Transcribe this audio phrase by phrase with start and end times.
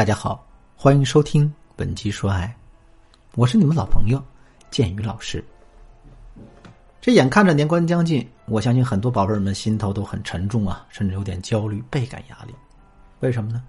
[0.00, 0.42] 大家好，
[0.76, 2.56] 欢迎收听本期说爱，
[3.34, 4.18] 我是你们老朋友
[4.70, 5.44] 建宇老师。
[7.02, 12.54] 这眼看着年关将近，我相信很多宝贝们心头都很沉重啊，甚至有点焦虑、倍感压力。
[13.18, 13.62] 为什么呢？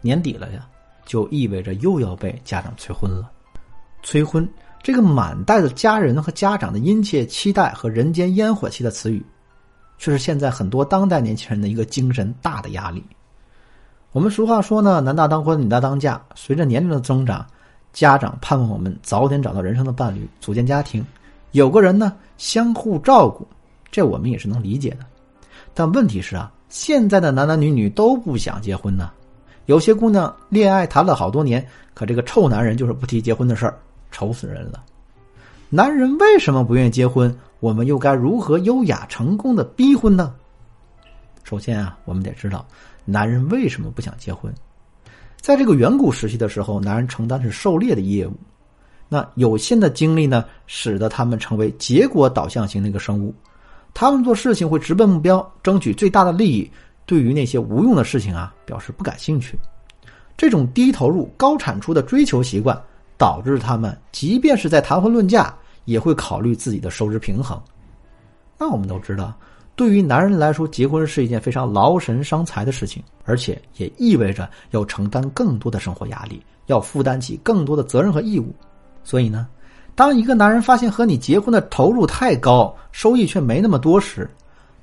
[0.00, 0.66] 年底了呀，
[1.04, 3.30] 就意味着又要被家长催婚了。
[4.02, 4.48] 催婚
[4.82, 9.22] 这个满带着家人和家长的殷切期待和人间烟火气的词语，
[9.98, 13.04] 却是现在很多当代年轻人的一个精神大的压力。
[14.14, 16.22] 我们俗话说呢，男大当婚，女大当嫁。
[16.36, 17.44] 随着年龄的增长，
[17.92, 21.04] 家长盼望我们早点找到人生的伴侣，组建家庭，
[21.50, 23.44] 有个人呢相互照顾，
[23.90, 24.98] 这我们也是能理解的。
[25.74, 29.10] 但问题是啊，现在的男男女女都不想结婚呢。
[29.66, 33.76] 有些姑娘恋爱谈了好多年，可这个臭男人就是不提结婚的事儿，
[34.12, 34.80] 愁死人了。
[35.68, 37.36] 男人为什么不愿意结婚？
[37.58, 40.32] 我们又该如何优雅成功的逼婚呢？
[41.42, 42.64] 首先啊，我们得知道。
[43.04, 44.52] 男人为什么不想结婚？
[45.40, 48.32] 在这个远古时期的时候，男人承担是狩猎的业务，
[49.08, 53.34] 那有限的精力呢，使得他们成为结果导向型的一个生物。
[53.92, 56.70] 他们做事情会直奔目标，争取最大的利益，
[57.04, 59.58] 对于那些无用的事情啊，表示不感兴趣。
[60.36, 62.76] 这种低投入高产出的追求习惯，
[63.16, 67.60] 导致他们即便是在谈婚论嫁，也会考虑自己的收支平衡。
[68.58, 69.32] 那我们都知道。
[69.76, 78.54] 对于男人来说，结婚是一件非常劳神伤财的事情，而且也意味着要承担更多的生活压力，要负担起更多的责任和义务。
[79.02, 79.48] 所以呢，
[79.94, 84.30] 当一个男人发现和你结婚的投入太高，收益却没那么多时，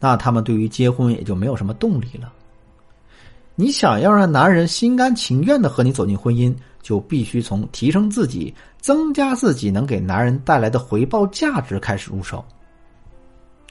[0.00, 2.32] 那他们对于结婚也就没有什么动力了。
[3.54, 12.42] 你想要让男人心甘情愿的和你走进婚姻，就必须从提升自己、增加自己能给男人带来的回报价值开始入手。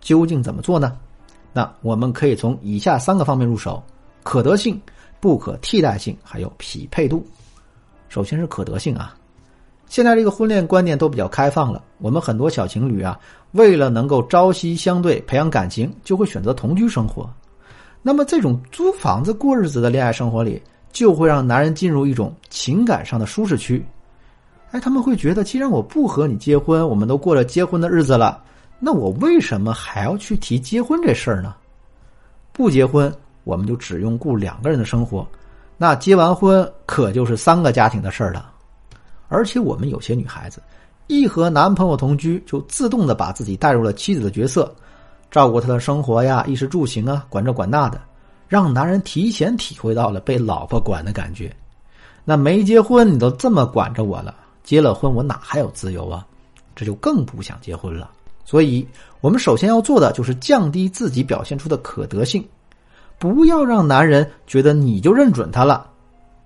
[0.00, 0.96] 究竟怎么做呢？
[1.52, 3.82] 那我们可以从以下三个方面入手：
[4.22, 4.80] 可得性、
[5.18, 7.26] 不可替代性，还有匹配度。
[8.08, 9.14] 首先是可得性啊，
[9.86, 13.18] 现在这个婚恋观念都比较开放了，我们很多小情侣啊，
[13.52, 17.28] 为了能够朝夕相对、培养感情，就会选择同居生活。
[18.02, 23.84] 那么这种租房子过日子的恋爱生活里，就会让男人进入一种情感上的舒适区。
[24.70, 28.42] 哎，他们会觉得，既然我不和你结婚，我们都过了结婚的日子了。
[28.80, 31.54] 那我为什么还要去提结婚这事儿呢？
[32.52, 33.12] 不结婚，
[33.44, 35.26] 我们就只用顾两个人的生活；
[35.76, 38.52] 那结完婚，可就是三个家庭的事儿了。
[39.28, 40.62] 而且我们有些女孩子，
[41.06, 44.74] 一和男朋友同居，就自动的把自己带入了妻子的角色，
[45.30, 48.00] 照顾他的生活呀、衣食住行啊，管这管那的，
[48.46, 51.54] 让男人提前体会到了被老婆管的感觉。
[52.24, 56.24] 那没结婚，你都这么管着我了；结了婚，我哪还有自由啊？
[56.74, 58.10] 这就更不想结婚了。
[58.48, 58.88] 所以，
[59.20, 62.42] 我们首先要做的就是降低自己表现出的可得性，
[63.18, 65.86] 不要让男人觉得你就认准他了，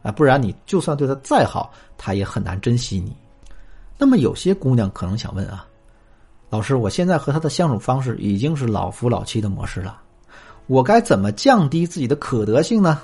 [0.03, 3.15] 啊，不然你就算对他再好，他也很难珍惜你。
[3.97, 5.65] 那么，有些姑娘可能想问啊，
[6.51, 10.01] 老师，我现在和他的相处方式已经是老夫老妻的模式了，
[10.67, 13.01] 我该怎么降低自己的可得性呢？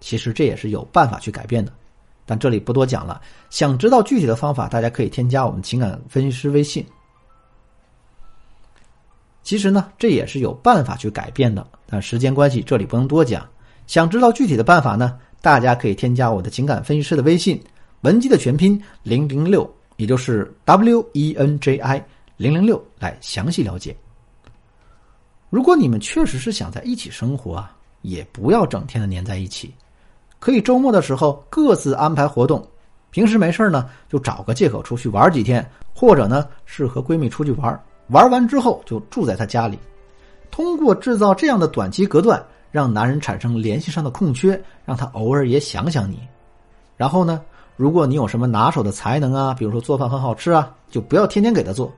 [0.00, 1.72] 其实这也是有办法去改变的，
[2.24, 3.20] 但这里不多讲了。
[3.50, 6.84] 想知道具体的方法，大家可以添加我们情感分析师微信。
[9.46, 13.48] 其实呢，这也是有办法去改变的，但时间关系，这里不能多讲。
[13.86, 17.62] 想知道具体的办法呢，大家可以添加我的情感分析师的微信
[18.02, 22.04] “文姬”的全拼零零六，也就是 W E N J I
[22.36, 23.96] 零零六来详细了解。
[25.48, 29.72] 如果你们确实是想在一起生活啊，也不要整天的黏在一起，
[30.40, 32.68] 可以周末的时候各自安排活动，
[33.12, 35.64] 平时没事呢就找个借口出去玩几天，
[35.94, 37.80] 或者呢是和闺蜜出去玩。
[38.08, 39.78] 玩完之后就住在他家里，
[40.50, 46.20] 通过制造这样的短期隔断，让男人产生联系上的空缺，让他偶尔也想想你。
[46.96, 47.42] 然后呢，
[47.76, 51.92] 如果你有什么拿手的才能啊，比如说做饭很好吃啊，就不要天天给他做。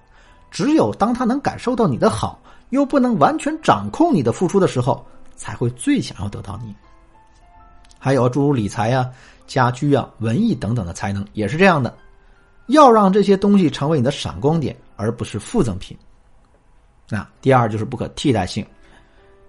[0.51, 2.41] 只有当他能感受到你的好，
[2.71, 5.05] 又不能完全掌控你的付出的时候，
[5.37, 6.75] 才会最想要得到你。
[7.99, 9.07] 还有诸如理财呀、
[9.47, 11.95] 家居啊、文艺等等的才能也是这样的，
[12.69, 14.75] 要让这些东西成为你的闪光点。
[14.99, 15.97] 而不是附赠品。
[17.09, 18.67] 那第二就是不可替代性。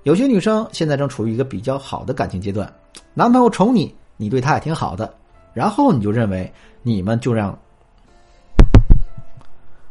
[0.03, 2.71] 有些女生现在正处于一个比较好的感情阶段，
[3.13, 5.13] 男朋友宠你，你对他也挺好的，
[5.53, 6.49] 然后你就认为
[6.83, 7.57] 你们就让，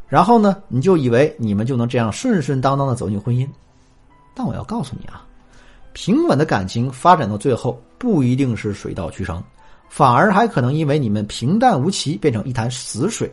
[0.06, 3.46] 然后呢，你就以为你们就能这样顺顺当当的走进婚姻。
[4.34, 5.26] 但我要告诉你啊，
[5.92, 9.42] 平稳的感情发展到最后不一定是水到渠成，
[9.90, 13.30] 反而还可能因为你们平淡无奇变成一潭死水。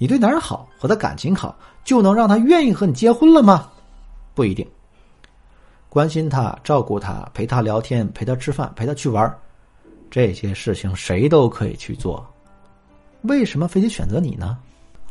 [0.00, 1.54] 你对男人好，和他感情好，
[1.84, 3.70] 就能让他愿意和你结婚了吗？
[4.34, 4.66] 不一定。
[5.90, 9.38] 关心他，照顾他，陪他聊天，陪他吃饭，陪他去玩
[10.10, 12.26] 这些事情谁都可以去做，
[13.24, 14.56] 为什么非得选择你呢？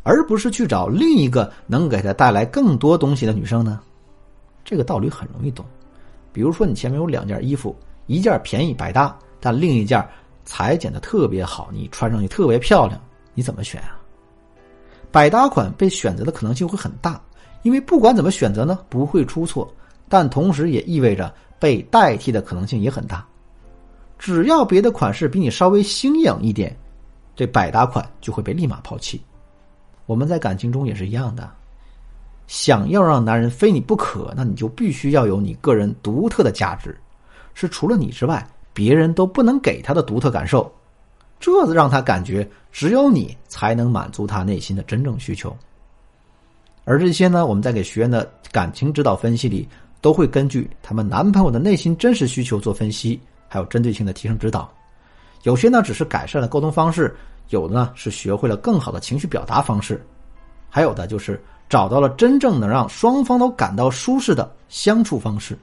[0.01, 3.79] 而不是去找另一个能给他带来更多东西的女生呢？
[4.65, 5.63] 这个道理很容易懂。
[6.33, 7.77] 比如说，你前面有两件衣服，
[8.07, 10.03] 一件便宜百搭，但另一件
[10.45, 12.99] 裁剪的特别好，你穿上去特别漂亮，
[13.35, 13.99] 你怎么选啊？
[15.11, 17.19] 百搭款被选择的可能性会很大，
[17.63, 19.67] 因为不管怎么选择呢，不会出错，
[20.07, 23.25] 但同时也意味着被代替的可能性也很大。
[24.17, 26.75] 只要别的款式比你稍微新颖一点，
[27.35, 29.21] 这百搭款就会被立马抛弃。
[30.05, 31.49] 我们在感情中也是一样的，
[32.47, 36.99] 想要让男人非你不可，那你就必须要有你个人独特的价值，
[37.53, 40.71] 是除了你之外别人都不能给他的独特感受，
[41.39, 45.55] 这让他感觉只有你才能满足他内心的真正需求。
[46.83, 49.67] 而这些呢，我们在给学员的感情指导分析里，
[50.01, 54.71] 都会根据他们男朋友的内心真实需求做分析，还有针对性的提升指导。
[55.43, 57.15] 有些呢，只是改善了沟通方式。
[57.49, 60.05] 有的呢是学会了更好的情绪表达方式，
[60.69, 65.57] 还有的就是找到了真正能让双方都感到舒适的相处方式。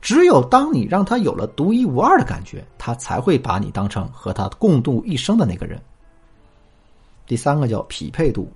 [0.00, 5.80] 只有当你让他有了独一无二的感觉，他才会把你当成和他共度一生的那个人。
[7.26, 8.50] 第三个叫匹配度。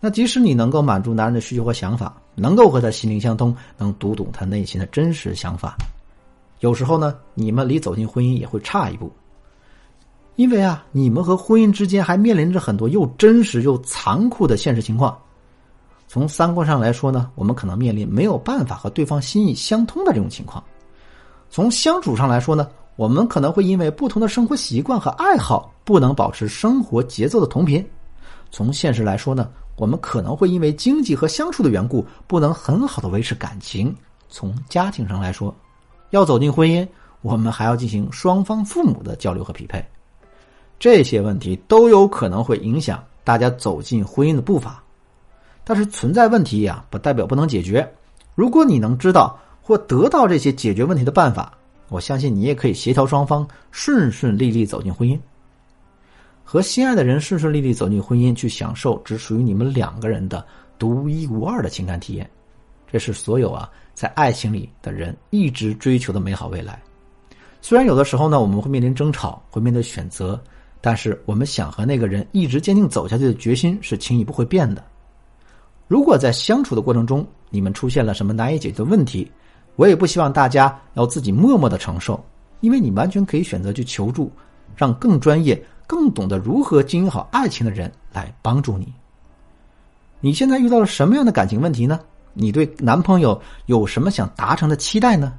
[0.00, 5.76] 那即使你能够满足男人的需求和想法，能够和他心灵相通，能读懂他内心的真实想法，
[6.60, 9.12] 有时候呢，你们离走进婚姻也会差一步。
[10.34, 15.16] 因为啊，你们和婚姻之间还面临着很多又真实又残酷的现实情况。
[16.12, 20.62] 从三观上来说呢，我们可能面临没有办法和对方心意相通的这种情况；
[21.48, 27.82] 从相处上来说呢，我们可能会因为不同的生活习惯和爱好，不能保持生活节奏的同频；
[28.50, 33.90] 从现实来说呢，我们可能会因为经济和相处的缘故，不能很好的维持感情；
[34.28, 35.54] 从家庭上来说，
[36.10, 36.86] 要走进婚姻，
[37.22, 39.82] 我们还要进行双方父母的交流和匹配。
[40.78, 44.84] 这些问题都有可能会影响大家走进婚姻的步伐，
[45.64, 47.88] 但是存在问题呀，不代表不能解决。
[48.34, 51.52] 如果你能知道或得到这些解决问题的办法，
[51.88, 55.18] 我相信你也可以协调双方顺顺利利走进婚姻，
[56.42, 60.44] 和心爱的人顺顺利利走进婚姻，去享受只属于你们两个人的
[60.78, 62.28] 独一无二的情感体验。
[62.90, 66.82] 这是所有啊在爱情里的人一直追求的美好未来。
[67.60, 70.42] 虽然有的时候呢，我们会面临争吵，会面对选择。
[70.80, 74.84] 但是，我们想和那个人一直坚定走下去的决心是轻易不会变的。
[75.92, 79.30] 如果在相处的过程中，你们出现了什么难以解决的问题，
[79.76, 82.18] 我也不希望大家要自己默默的承受，
[82.60, 84.32] 因为你完全可以选择去求助，
[84.74, 88.90] 让更专业、更懂得如何经营好爱情的人来帮助你。
[90.18, 92.00] 你现在遇到了什么样的感情问题呢？
[92.32, 95.34] 你对男朋友有什么想达成的期待呢？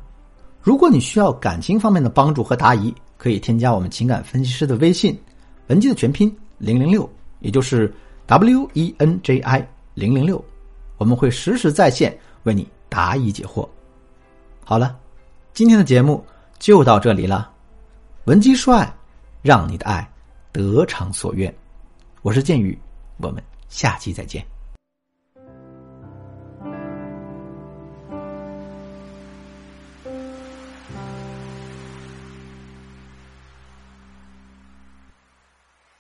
[0.61, 5.17] 如果你需要感情方面的帮助和答疑，可以添加我们情感分析师的微信。
[5.69, 7.09] 文姬的全拼零零六，
[7.39, 7.91] 也就是
[8.27, 10.43] W E N J I 零零六，
[10.97, 13.67] 我们会实时在线为你答疑解惑。
[14.63, 14.97] 好了，
[15.53, 16.25] 今天的节目
[16.59, 17.51] 就到这里了。
[18.25, 18.93] 文姬说爱，
[19.41, 20.09] 让你的爱
[20.51, 21.53] 得偿所愿。
[22.21, 22.77] 我是剑宇，
[23.17, 24.52] 我们下期再见。